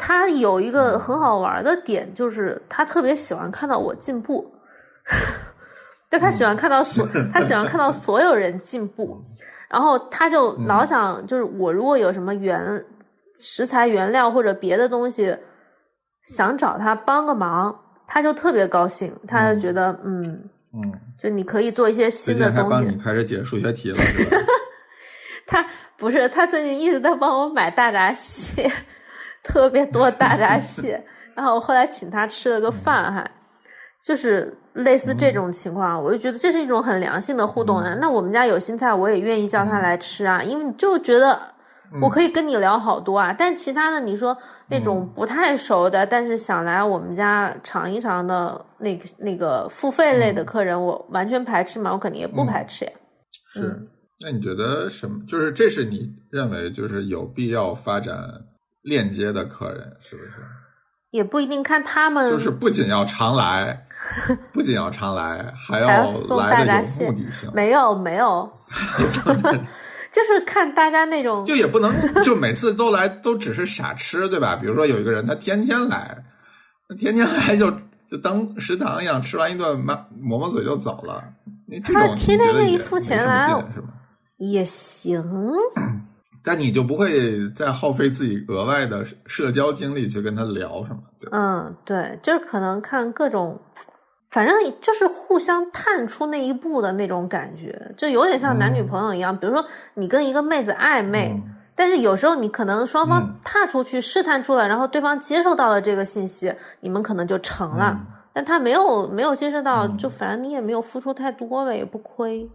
[0.00, 4.48] 他有一个很好玩的点，就是他特别喜欢看到我进步，
[6.08, 9.20] 但他喜欢看到所 他喜欢看到所有人进步，
[9.68, 12.84] 然后他就老想就是我如果有什么原
[13.36, 15.36] 食材原料或者别的东西
[16.22, 17.74] 想找他帮个忙，
[18.06, 22.70] 他就特别高兴，他就觉得嗯嗯，就你可以做一些新的东西。
[22.70, 24.36] 帮你开始解数学题了是吧？
[25.46, 28.70] 他不是，他最近一直在帮我买大闸蟹。
[29.44, 31.02] 特别多大闸蟹，
[31.34, 33.30] 然后我后来请他吃了个饭，还
[34.04, 37.94] 就是类似这种情况，我就觉得这是一种很良性的互动啊。
[38.00, 41.38] 那我们家有新菜，我也愿意叫他来吃啊，因为就觉得
[42.00, 43.34] 我可以跟你聊好多啊。
[43.38, 44.36] 但其他的，你说
[44.68, 51.92] 那种不太熟的，但是想来我们家尝一尝的那个那个付费类的客人，我完全排斥吗？
[51.92, 52.92] 我肯定也不排斥呀。
[53.52, 53.88] 是，
[54.20, 55.24] 那你觉得什么？
[55.26, 58.16] 就是这是你认为就是有必要发展？
[58.80, 60.40] 链接的客人是不是？
[61.10, 63.86] 也不一定看他们，就是不仅要常来，
[64.52, 65.86] 不仅要常来，还要
[66.36, 67.50] 来的有目的性。
[67.54, 68.50] 没有没有，
[70.12, 74.56] 就是看大家那种，就也不能就每次都来都只是傻吃，对吧？
[74.56, 76.24] 比如说有一个人他天天来，
[76.98, 77.70] 天天来就
[78.08, 81.24] 就当食堂一样，吃完一顿抹抹抹嘴就走了。
[81.66, 83.92] 你这种天天愿意付钱来是吗？
[84.38, 85.22] 也行。
[86.48, 91.02] 但你就不会再耗费自己额外的社交精力去跟他聊什么？
[91.30, 93.60] 嗯，对，就是可能看各种，
[94.30, 99.36] 反正就是互相探出那一步的那种感觉，就有点像男女朋友一样。
[99.36, 101.38] 比如说你跟一个妹子暧昧，
[101.74, 108.00] 但是有时候你可能双方踏出去试探出来，然后对方接受到了这个信息，你们可能就成了。
[108.32, 112.48] 但他没有没有接受到，就反正你也没有付出太多呗，也不亏，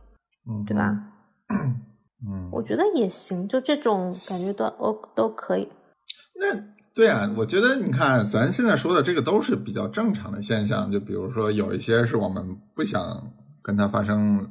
[0.50, 0.98] 嗯，对吧？
[2.26, 5.68] 嗯，我觉得也行，就这种感觉都我都可以。
[6.40, 6.56] 那
[6.94, 10.92] 对啊，我觉得你看，咱现在说的这个都是比较正常的现象。
[10.92, 12.44] 就比如说，有一些是我们
[12.76, 13.22] 不想
[13.62, 14.48] 跟他发生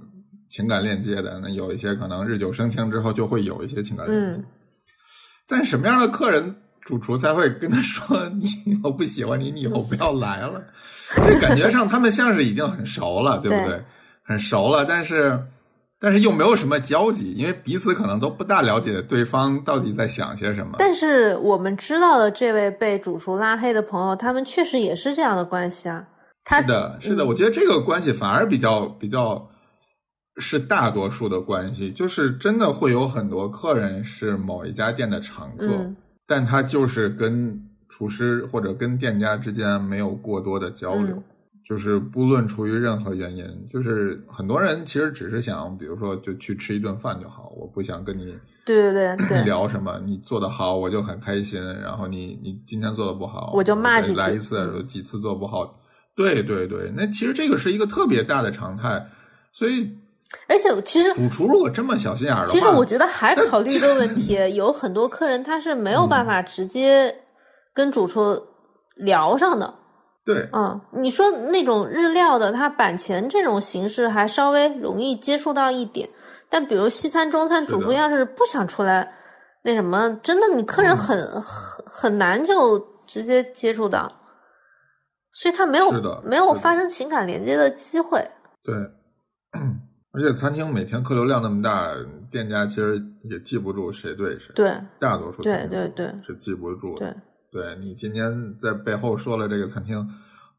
[0.48, 4.38] 情感链接的，那有一些可能日久生情之后就会有一些情感链接。
[4.38, 4.44] 嗯。
[5.48, 10.62] 但什么样的客人，主厨才会跟他说：“你我不喜欢你，你以后不要来了。”
[11.26, 13.82] 这感觉上他们像是已经很熟了，对不对？
[14.22, 15.40] 很熟了，但是。
[16.02, 20.74] 但是又没有什么交集，因为彼此可能都不大了解对方到底在想些什么。
[20.80, 26.04] 但是我们知道的这位被主厨拉黑的朋友，他们确实也是这样的关系啊。
[26.50, 29.48] 是的，是的，我觉得这个关系反而比较比较
[30.38, 35.88] 是大多数的关系，就是真的会有很多客人是某一家店的常客，
[36.26, 37.56] 但他就是跟
[37.88, 41.22] 厨师或者跟店家之间没有过多的交流。
[41.64, 50.00] 就是不论出于任何原因，就是很多人其实只是想，比如说就去吃一顿饭就好，我不想跟你对对对聊什么。
[50.04, 51.62] 你做的好，我就很开心。
[51.80, 55.78] 然后你你今天做的不好，我就骂几来一次，几次做不好。
[56.14, 59.06] 对对对，那其实这个是一个特别大的常态。
[59.52, 59.88] 所以，
[60.48, 67.14] 而且其实主厨如果这么小心眼儿的话，其实我觉得还考虑一个问题， 有很多客人他是没有办法直接
[67.72, 68.36] 跟主厨
[68.96, 69.74] 聊上的。
[70.24, 76.08] 对，嗯，你说那种日料的，它板前这种形式还稍微容易接触到一点，
[76.48, 79.12] 但比如西餐、中餐，主厨要是不想出来，
[79.64, 81.42] 那什么，真的你客人很很
[81.86, 84.12] 很难就直接接触到，
[85.32, 85.90] 所以他没有
[86.22, 88.24] 没有发生情感连接的机会。
[88.62, 88.74] 对，
[90.14, 91.92] 而且餐厅每天客流量那么大，
[92.30, 94.52] 店家其实也记不住谁对谁。
[94.54, 97.14] 对，大多数对对对是记不住对的。
[97.14, 97.22] 对
[97.78, 100.08] 你今天在背后说了这个餐厅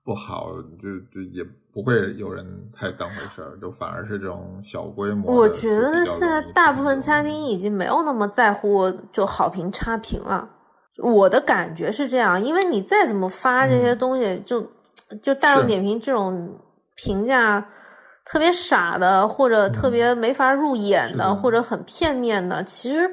[0.04, 0.52] 不好，
[0.82, 5.34] 就就也不会有人太当回事儿，就反而是这种小规模。
[5.34, 10.50] 我觉得现在大部分餐厅已经没有那么在乎就好评差评了。
[10.98, 14.62] 我的感觉是这样，因为你再怎么发这嗯些东西，就
[15.24, 16.60] 就大众点评这种
[16.96, 17.68] 评价
[18.26, 23.10] 特别傻的，或者特别没法入眼的，嗯的或者很片面的，其实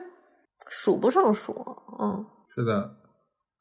[0.69, 1.55] 数不胜数。
[1.99, 2.23] 嗯，
[2.55, 2.91] 是的，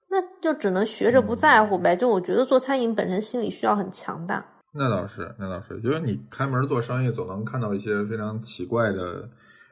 [0.10, 1.96] 那就只能学着不在乎呗。
[1.96, 4.46] 就我觉得做餐饮本身心理需要很强大。
[4.72, 9.28] 那倒是，那倒是，因为你开门做生意，总能看到一些非常奇怪的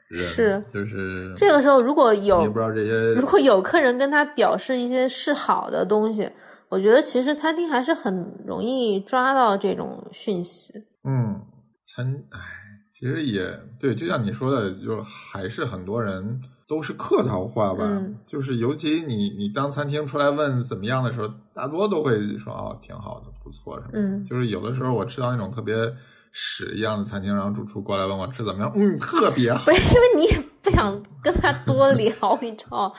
[0.09, 6.27] 人，是就是这个时候如果有你不知道这些如果有客人跟他表示一些示好的东西，
[6.69, 10.73] 我觉得其实餐厅还是很容易抓到这种讯息。
[11.03, 11.39] 嗯，
[11.85, 12.39] 餐，哎，
[12.91, 13.47] 其实也
[13.79, 17.83] 对，就像你说的，就还是很多人都是客套话吧。
[17.85, 23.99] 嗯就是尤其你你当餐厅出来问怎么样的时候，大多都会说哦挺好的，不错什么的。
[23.99, 25.75] 嗯就是有的时候我吃到那种特别
[26.31, 29.71] 屎一样的餐厅，然后主厨过来问我吃怎么样，嗯，特别好不。
[29.77, 32.93] 是因为你也不想跟他多聊，你知道，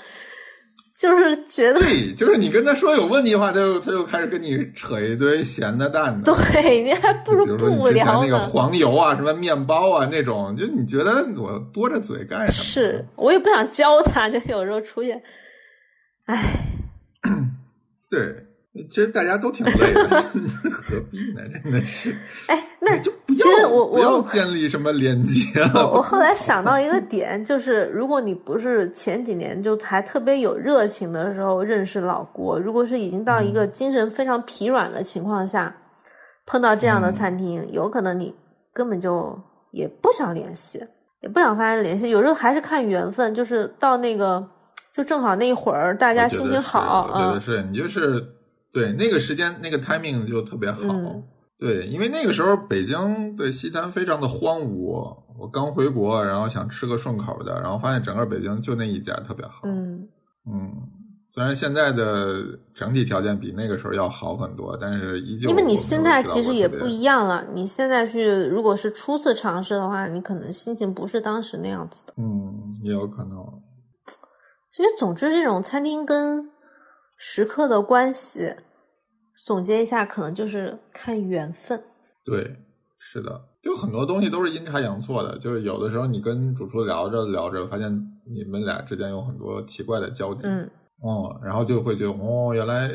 [0.99, 6.35] 就是觉得对，就是你跟他说有问题的话，他就他就开始跟你扯一堆闲的蛋的。
[6.53, 8.21] 对你还不如不聊。
[8.21, 12.65] 那个黄油啊，什么面包啊那种，就你觉得我多着嘴干什么？
[12.65, 15.23] 是我也不想教他，就有时候出现，
[16.27, 16.67] 唉，
[18.11, 18.35] 对，
[18.89, 20.09] 其实大家都挺累的，
[20.71, 21.43] 何必呢？
[21.63, 25.43] 真的是，哎，那就不其实要我不要建立什么连接
[25.75, 25.91] 我了。
[25.95, 35.75] 我后来想到一个点，就是如果你不是前几年就还特别有热情的时候认识老郭，如果是已经到一个嗯精神非常疲软的情况下，
[36.47, 38.35] 碰到这样的嗯餐厅，有可能你
[38.73, 39.39] 根本就
[39.71, 40.83] 也不想联系，
[41.21, 42.11] 也不想发生联系。
[42.11, 44.47] 有时候还是看缘分，就是到那个
[44.93, 48.25] 就正好那一会儿大家心情好我觉得啊，是你就是
[48.79, 50.81] 对那个时间那个 timing 就特别好。
[50.83, 51.23] 嗯
[51.61, 59.63] 对，因为那个时候北京的西餐非常的荒芜，我刚回国，然后想吃个顺口的，然后发现整个北京就那一家特别好。
[59.65, 60.09] 嗯，
[60.49, 60.73] 嗯，
[61.29, 67.45] 虽然现在的整体条件比那个时候要好很多，但是依旧因为你心态其实也不一样了。
[67.53, 72.15] 你现在去如果是初次尝试的话，你可能心情不是当时那样子的。
[72.19, 73.37] 嗯，也有可能。
[74.71, 76.49] 所以，总之，这种餐厅跟
[77.17, 78.55] 食客的关系，
[79.45, 81.83] 总结一下，可能就是看缘分。
[82.25, 82.57] 对，
[82.99, 85.39] 是的，就很多东西都是阴差阳错的。
[85.39, 87.91] 就是有的时候你跟主厨聊着聊着，发现
[88.27, 90.69] 你们俩之间有很多奇怪的交集，嗯，
[91.01, 92.91] 哦，然后就会觉得哦，原来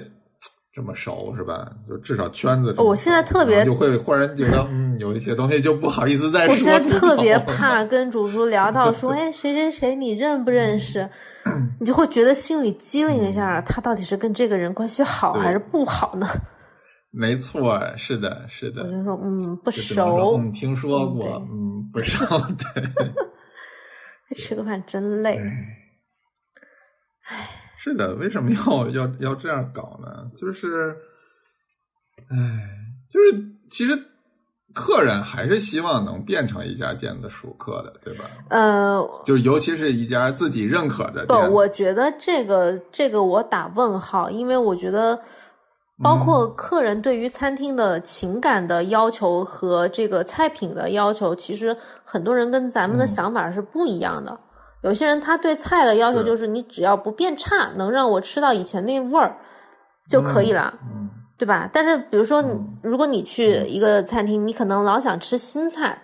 [0.73, 1.71] 这么熟是吧？
[1.87, 2.73] 就至少圈子。
[2.79, 11.07] 我现在特别就会忽然觉得，嗯，有一些东西就不好意思再说我现在特别怕 跟主厨聊到说，哎，谁谁谁，你认不认识？
[11.79, 16.27] 你就会觉得心里机灵一下，他到底是跟这个人关系好还是不好呢？
[17.11, 18.89] 没错，是的，是的我。
[18.91, 22.25] 就说，嗯，不熟，嗯，听说嗯过，嗯，不熟，
[22.73, 22.83] 对。
[24.35, 25.39] 吃个饭真累。
[27.83, 30.31] 是的，为什么要 要要这样搞呢？
[30.37, 30.95] 就是，
[32.29, 32.37] 哎，
[33.11, 33.93] 就是其实
[34.73, 38.23] 客人还是希望能变成一家店的熟客的，对吧？
[38.49, 45.19] 呃，就是尤其是一家自己认可的不，我觉得这个这个我打问号，因为我觉得，
[46.01, 54.39] 包括嗯客人对于餐厅的情感的要求和这个菜品的要求，其实很多人跟咱们的嗯想法是不一样的。
[54.83, 59.35] 有些人他对菜的要求就是你只要不变差，能让我吃到以前那味儿
[60.09, 60.73] 就可以了。
[60.83, 61.69] 嗯，对吧？
[61.71, 65.97] 但是比如说，嗯如果你去一个餐厅，你可能老想吃新菜，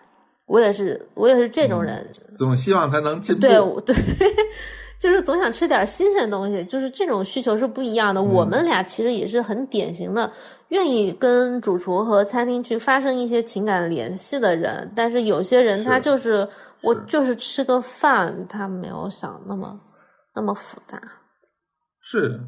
[0.46, 3.42] 我也是，我也是这种人，总希望他能进步。
[3.42, 3.94] 对我对，
[4.98, 8.24] 就是总想吃点新鲜的东西，就是这种需求是不一样的。
[8.24, 10.32] 我们俩其实也是很典型的，
[10.70, 16.48] 愿意跟主厨和餐厅去发生一些情感联系的人，但是有些人他就是
[16.82, 19.80] 我就是吃个饭，他没有想那么
[20.34, 21.02] 那么复杂。
[22.02, 22.40] 是，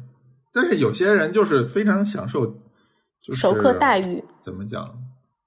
[0.52, 2.46] 但是有些人就是非常享受，
[3.20, 4.24] 就是熟客待遇。
[4.40, 4.98] 怎么讲？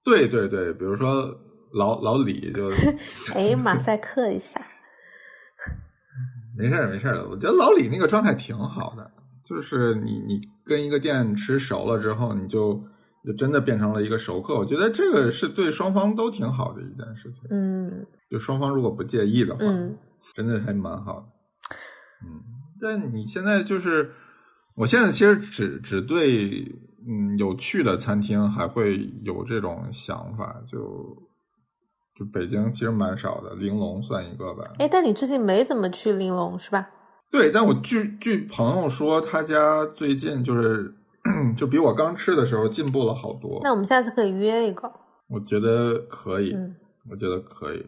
[0.04, 1.36] 对对对，比如说
[1.74, 2.70] 老老李就
[3.34, 4.62] 哎，马赛克一下，
[6.56, 9.12] 没事儿没事儿的，我觉得老李那个状态挺好的，
[9.44, 12.82] 就是你你跟一个店吃熟了之后，你就
[13.26, 17.42] 就真的变成了一个熟客，我觉得这个是对双方都挺好的一件事情。
[17.50, 19.98] 嗯就双方如果不介意的话，嗯
[20.34, 21.26] 真的还蛮好的。
[22.26, 22.42] 嗯，
[22.82, 24.12] 但你现在就是，
[24.76, 26.64] 我现在其实只只对
[27.08, 30.80] 嗯有趣的餐厅还会有这种想法，就
[32.16, 34.64] 就北京其实蛮少的，玲珑算一个吧。
[34.80, 36.88] 哎，但你最近没怎么去玲珑是吧？
[37.32, 40.94] 对，但我据据朋友说，他家最近就是
[41.58, 43.60] 就比我刚吃的时候进步了好多。
[43.64, 44.92] 那我们下次可以约一个。
[45.30, 46.76] 我觉得可以，嗯
[47.10, 47.86] 我觉得可以。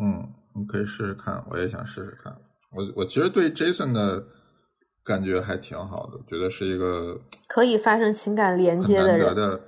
[0.00, 2.32] 嗯，你可以试试看，我也想试试看。
[2.72, 4.22] 我我其实对 Jason 的
[5.04, 7.16] 感觉还挺好的，觉得是一个
[7.48, 9.34] 可以发生情感连接的人。
[9.34, 9.60] 的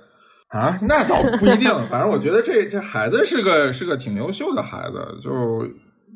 [0.49, 1.69] 啊，那倒不一定。
[1.89, 5.67] 反正我觉得这这孩子是个是个挺优秀的孩子，就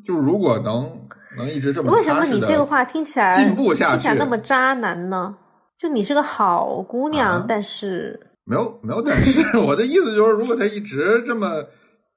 [0.04, 0.90] 就如果能
[1.36, 5.34] 能一直这么为什么你这个话听起来进步下听起来去那么渣男呢？
[5.82, 11.64] 就你是个好姑娘，啊但是没有没有，但 是我的意思就是，如果他一直这么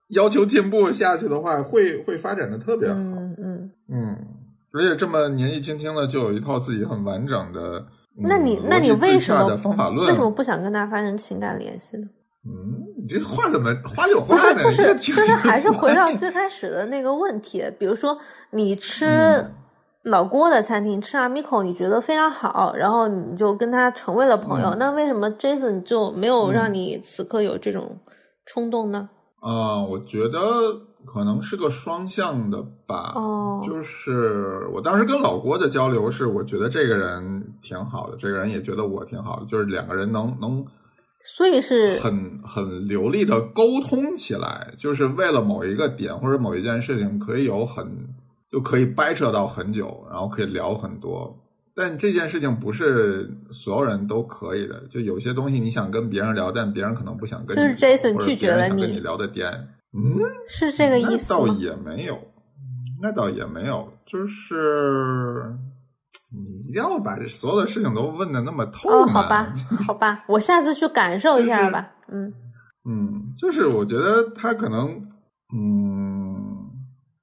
[0.10, 2.94] 要求进步下去的话，会会发展的特别好。
[2.96, 4.18] 嗯嗯，嗯，
[4.72, 7.80] 而且这么年纪轻轻的就有一套自己很完整的，
[8.20, 10.10] 嗯那你那你为什么的方法论？
[10.10, 12.08] 为什么不想跟他发生情感联系呢？
[12.48, 14.62] 嗯，你这话怎么花里有话呢？
[14.62, 18.16] 就是就是还是回到最开始的那个问题，比如说
[18.52, 19.52] 你吃嗯
[20.06, 27.98] 老郭的餐厅，吃阿米口，你觉得非常好，然后你就跟他成为了朋友，嗯那为什么 Jason 就没有嗯让你此刻有这种
[28.46, 29.10] 冲动呢？
[29.40, 30.40] 啊、我觉得
[31.06, 33.14] 可能是个双向的吧。
[33.16, 40.64] 哦就是我当时跟老郭的交流是，我觉得这个人挺好的，这个人也觉得我挺好的，就是两个人能能
[41.24, 47.86] 所以是很很流利的沟通起来，就是为了某一个点或者某一件事情，可以有很
[48.56, 51.38] 就可以掰扯到很久，然后可以聊很多。
[51.76, 59.52] 但这件事情不是所有人都可以的，就有些东西你想跟别人聊，但别人可能不想跟你聊，就是 Jason 拒绝了你跟你聊的点，
[59.92, 60.16] 嗯，
[60.48, 61.58] 是这个意那倒思吗？
[61.60, 62.18] 也没有，
[63.02, 65.54] 那倒也没有，就是
[66.32, 69.54] 你一定要把这所有的事情都问的那么透哦，好吧，
[69.86, 71.92] 好吧，我下次去感受一就是下吧。
[72.08, 72.34] 嗯，
[72.90, 74.88] 嗯，就是我觉得他可能，
[75.54, 76.72] 嗯，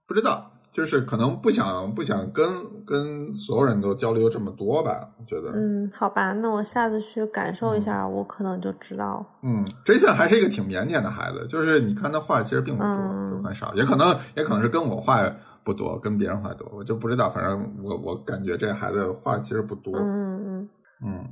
[0.06, 2.48] 不知道，就是可能不想不想跟
[2.86, 5.06] 跟所有人都交流这么多吧。
[5.18, 9.24] 我觉得，嗯，好吧，那我下次去感受一嗯下，我可能就知道。
[9.42, 15.20] 嗯，Jason 还是一个挺腼腆的孩子，就是你看他话其实并不多，嗯就很少，也可能也可能是跟我话
[15.62, 17.28] 不多，跟别人话多，我就不知道。
[17.28, 19.96] 反正我我感觉这孩子话其实不多。
[19.98, 20.68] 嗯嗯嗯。
[21.04, 21.24] 嗯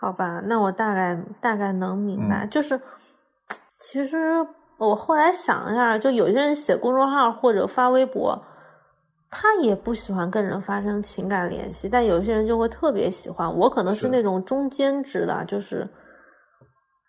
[0.00, 2.78] 好吧，那我大概大概能明白，嗯就是
[3.78, 4.18] 其实
[4.76, 8.38] 我后来想一下，就有些人写公众号或者发微博，
[9.34, 13.52] 他也不喜欢跟人发生情感联系，但有些人就会特别喜欢。
[13.52, 15.80] 我可能是是那种中间值的，就是，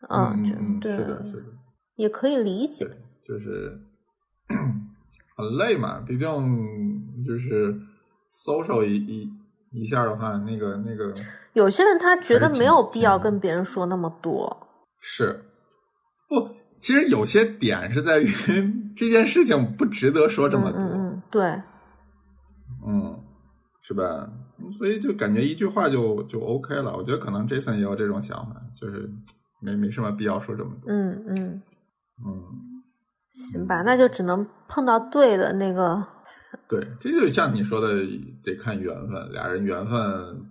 [0.01, 1.43] 就嗯嗯，对，是的，是的。
[1.97, 2.85] 也可以理解。
[3.23, 3.71] 就是
[5.37, 6.27] 很累嘛，毕竟
[7.23, 7.73] 就是
[8.33, 9.29] social 一一
[9.71, 11.13] 一下的话，那个那个
[11.53, 14.55] 有些人他觉得没有必要跟别人说那么多，
[14.99, 15.43] 是
[16.27, 16.49] 不，
[16.79, 18.27] 其实有些点是在于
[18.95, 21.61] 这件事情不值得说这么多，嗯，对，
[22.87, 23.19] 嗯
[23.81, 24.29] 是吧？
[24.59, 26.95] 嗯所以就感觉一句话就就 OK 了。
[26.95, 29.09] 我觉得可能 Jason 也有这种想法，就是
[29.59, 30.91] 没没什么必要说这么多。
[30.91, 31.61] 嗯嗯，
[32.25, 32.43] 嗯，
[33.33, 36.03] 行吧，那就只能碰到对的那个。
[36.69, 37.89] 对，这就像你说的，
[38.43, 39.99] 得看缘分，俩人缘分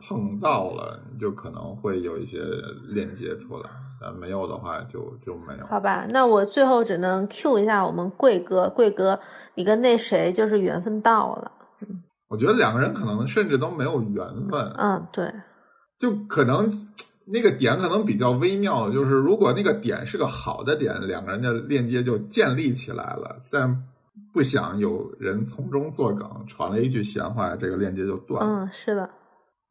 [0.06, 2.40] 碰到了，你就可能会有一些
[2.88, 3.68] 链接出来；
[4.00, 5.66] 但没有的话就，就没有。
[5.66, 9.18] 好吧，那我最后只能 Q 一下我们贵哥，贵哥，
[9.54, 11.50] 你跟那谁就是缘分到了。
[12.34, 15.32] 我觉得两个人可能甚至都没有缘分，嗯，对，
[16.00, 16.68] 就可能
[17.26, 23.84] 那个点可能比较微妙，就是如果那个点是个好的点，两个人的链接就建立起来了，但
[24.32, 28.64] 不想有人从中作梗，传了一句闲话，这个链接就断了。
[28.64, 29.08] 嗯，是的，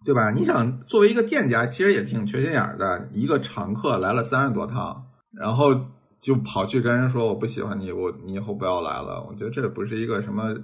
[0.06, 0.32] 对吧？
[0.32, 3.10] 你想，作为一个店家，其实也挺缺心眼儿的。
[3.12, 5.04] 一个常客来了三十多趟，
[5.38, 5.76] 然后
[6.22, 9.22] 就跑去跟人说我不喜欢你，我你以后不要来了。
[9.28, 10.56] 我觉得这不是一个什么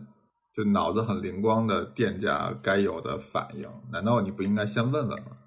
[0.56, 3.68] 就脑子很灵光的店家该有的反应。
[3.91, 5.38] 难道你不应该先问问吗？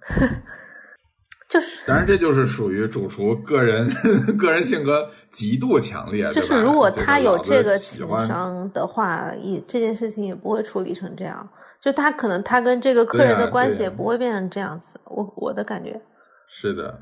[1.48, 3.86] 就是当然，这就是属于主厨个人
[4.38, 11.46] 个人性格极度强烈，就是，如果他有这这个情商的话，也这件事情也不会处理成这样。
[11.78, 14.98] 就他可能他跟这个客人的关系也不会变成这样子。
[15.04, 16.00] 我我的感觉，
[16.48, 16.98] 是的，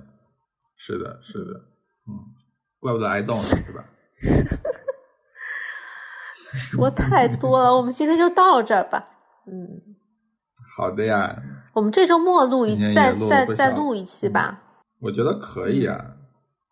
[0.76, 1.52] 是的，是的，
[2.08, 2.18] 嗯，
[2.80, 3.84] 怪不得挨揍呢，是吧？
[6.52, 9.04] 说太多了，我们今天就到这儿吧。
[9.46, 9.68] 嗯，
[10.76, 11.36] 好的呀，
[11.72, 14.60] 我们这周末录一再再再录一期吧。
[15.00, 15.98] 我觉得可以啊，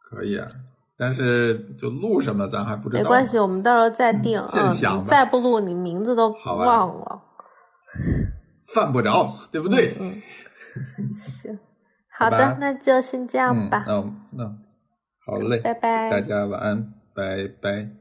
[0.00, 0.46] 可以啊，
[0.96, 3.02] 但是就录什么咱还不知道。
[3.02, 4.40] 没关系，我们到时候再定。
[4.40, 7.22] 嗯，现想吧再不录，你名字都忘了。
[8.74, 9.96] 犯不着，对不对？
[9.98, 10.20] 嗯，
[11.18, 11.58] 行，
[12.18, 14.44] 好的，那就先这样嗯，吧，那我那
[15.24, 16.10] 好嘞，拜拜。
[16.10, 17.97] 大家晚安，拜拜。